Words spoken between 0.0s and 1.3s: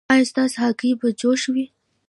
ایا ستاسو هګۍ به